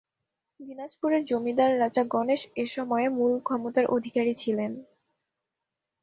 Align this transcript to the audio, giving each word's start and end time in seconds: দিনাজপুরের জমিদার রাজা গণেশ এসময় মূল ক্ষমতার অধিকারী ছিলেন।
দিনাজপুরের 0.59 1.21
জমিদার 1.25 1.71
রাজা 1.79 2.03
গণেশ 2.05 2.41
এসময় 2.55 3.07
মূল 3.09 3.33
ক্ষমতার 3.39 3.85
অধিকারী 3.87 4.33
ছিলেন। 4.35 4.71